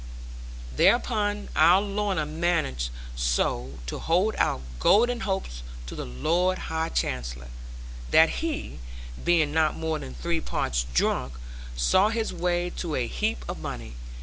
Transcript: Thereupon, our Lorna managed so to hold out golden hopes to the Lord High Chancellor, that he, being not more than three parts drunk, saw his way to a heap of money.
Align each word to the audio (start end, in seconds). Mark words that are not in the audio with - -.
Thereupon, 0.75 1.49
our 1.55 1.79
Lorna 1.79 2.25
managed 2.25 2.89
so 3.15 3.73
to 3.85 3.99
hold 3.99 4.33
out 4.39 4.61
golden 4.79 5.19
hopes 5.19 5.61
to 5.85 5.93
the 5.93 6.05
Lord 6.05 6.57
High 6.73 6.89
Chancellor, 6.89 7.49
that 8.09 8.41
he, 8.43 8.79
being 9.23 9.51
not 9.51 9.77
more 9.77 9.99
than 9.99 10.15
three 10.15 10.41
parts 10.41 10.87
drunk, 10.91 11.33
saw 11.75 12.09
his 12.09 12.33
way 12.33 12.71
to 12.77 12.95
a 12.95 13.05
heap 13.05 13.45
of 13.47 13.59
money. 13.59 13.93